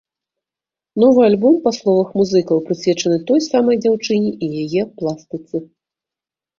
Новы 1.03 1.21
альбом, 1.27 1.59
па 1.65 1.73
словах 1.79 2.09
музыкаў, 2.23 2.57
прысвечаны 2.71 3.17
той 3.31 3.39
самай 3.51 3.83
дзяўчыне 3.87 4.31
і 4.43 4.53
яе 4.67 4.83
пластыцы. 4.99 5.67